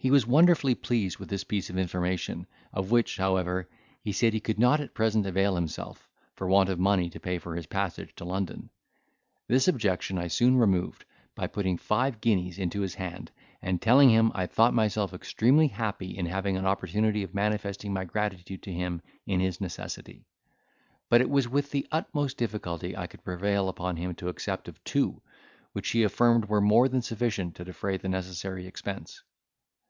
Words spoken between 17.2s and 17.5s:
of